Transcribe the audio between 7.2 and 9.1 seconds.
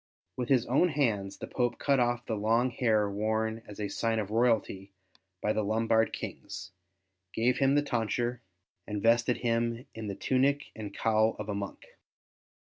gave him the tonsure, and